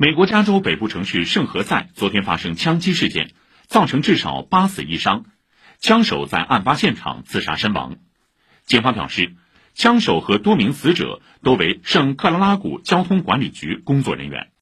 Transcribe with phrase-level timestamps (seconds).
[0.00, 3.32] 美国加州北部城市圣何塞昨天发生枪击事件，
[3.66, 5.24] 造成至少八死一伤。
[5.80, 7.96] 枪手在案发现场自杀身亡。
[8.64, 9.34] 警方表示，
[9.74, 14.52] 枪手和多名死者都为圣克拉拉谷交通管理局工作人员。